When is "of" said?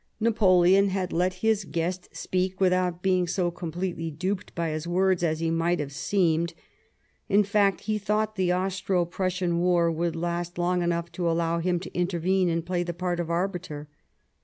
13.19-13.29